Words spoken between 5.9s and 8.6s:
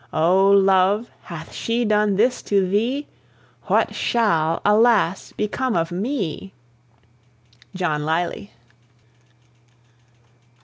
me! JOHN LYLY.